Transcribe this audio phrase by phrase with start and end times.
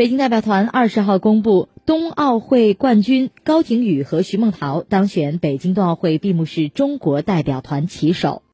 [0.00, 8.40] 北京代表团二十号公布，冬奥会冠军高亭宇和徐梦桃当选北京冬奥会闭幕式中国代表团旗手。